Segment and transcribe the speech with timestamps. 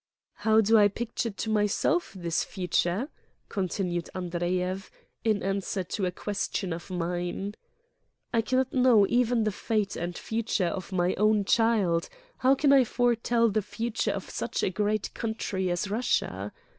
[0.37, 3.07] "How do I picture to myself this future!"
[3.49, 4.89] con tinued Andreyev,
[5.23, 7.53] in answer to a question of mine.
[8.33, 12.83] "I cannot know even the fate and future of my own child; how can I
[12.83, 16.51] foretell the future of such a great country as Russia?